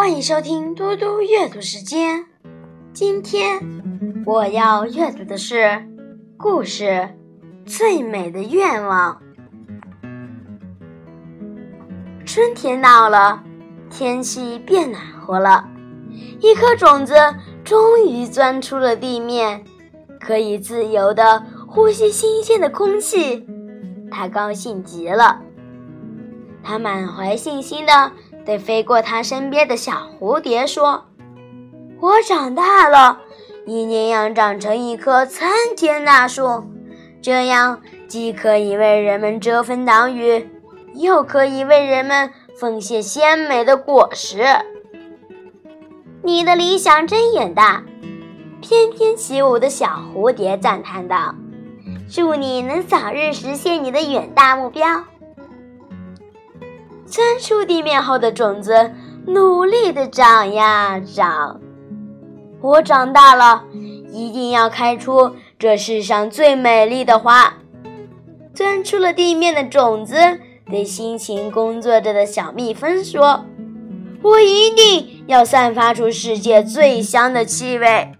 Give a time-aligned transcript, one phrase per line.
[0.00, 2.24] 欢迎收听嘟嘟阅读时间。
[2.94, 3.60] 今天
[4.24, 5.86] 我要阅读的是
[6.38, 7.06] 故事
[7.66, 9.20] 《最美的愿望》。
[12.24, 13.44] 春天到了，
[13.90, 15.68] 天气变暖和了，
[16.40, 17.14] 一颗种子
[17.62, 19.62] 终于钻出了地面，
[20.18, 23.46] 可以自由的呼吸新鲜的空气。
[24.10, 25.42] 它高兴极了，
[26.62, 28.12] 它满怀信心的。
[28.44, 31.04] 对飞过他身边的小蝴蝶说
[32.00, 33.20] ：“我长大了，
[33.66, 36.64] 一定要长成一棵参天大树，
[37.20, 40.48] 这样既可以为人们遮风挡雨，
[40.94, 44.44] 又可以为人们奉献鲜美的果实。”
[46.22, 47.82] 你的理想真远大，
[48.60, 51.34] 翩翩起舞的小蝴蝶赞叹道
[52.10, 55.04] ：“祝你能早日实现你的远大目标。”
[57.10, 58.92] 钻出地面后的种子
[59.26, 61.60] 努力地长呀长，
[62.60, 63.64] 我长大了，
[64.12, 67.54] 一定要开出这世上最美丽的花。
[68.54, 70.14] 钻出了地面的种子
[70.70, 73.44] 对辛勤工作着的小蜜蜂说
[74.22, 78.12] ：“我一定要散发出世界最香的气味，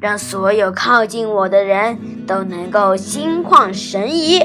[0.00, 4.40] 让所有靠近我的人都能够心旷神怡。”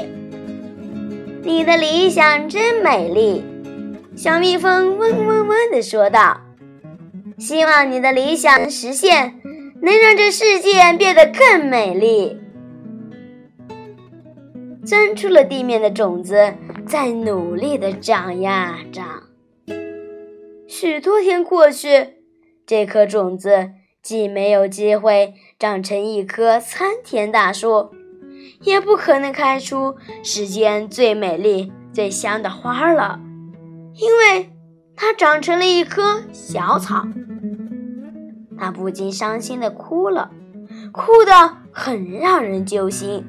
[1.44, 3.44] 你的理想真美丽。
[4.14, 6.40] 小蜜蜂嗡嗡嗡地说道
[7.38, 9.40] ：“希望你的理想能实现，
[9.80, 12.38] 能让这世界变得更美丽。”
[14.84, 16.54] 钻出了地面的种子
[16.86, 19.22] 在努力地长呀长。
[20.68, 22.18] 许多天过去，
[22.66, 23.70] 这颗种子
[24.02, 27.90] 既没有机会长成一棵参天大树，
[28.60, 33.18] 也不可能开出世间最美丽、最香的花了。
[33.94, 34.50] 因为
[34.96, 37.06] 它长成了一棵小草，
[38.58, 40.30] 它不禁伤心的哭了，
[40.92, 43.24] 哭得很让人揪心。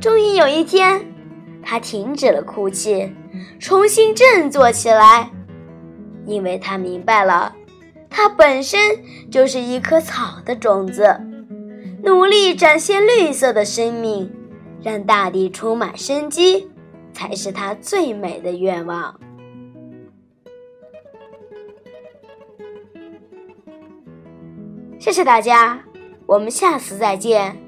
[0.00, 1.00] 终于有一天，
[1.62, 3.12] 它停止了哭泣，
[3.58, 5.30] 重新振作起来，
[6.26, 7.54] 因为它明白了，
[8.10, 8.78] 它本身
[9.30, 11.20] 就是一颗草的种子，
[12.02, 14.30] 努力展现绿色的生命，
[14.82, 16.68] 让大地充满生机。
[17.16, 19.18] 才是他最美的愿望。
[24.98, 25.82] 谢谢大家，
[26.26, 27.65] 我们下次再见。